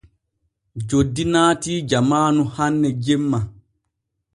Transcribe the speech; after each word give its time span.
Joddi 0.87 1.23
naati 1.33 1.73
jamaanu 1.93 2.41
hanne 2.57 2.89
jemma. 3.05 3.39